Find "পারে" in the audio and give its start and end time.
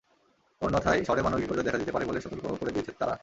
1.91-2.05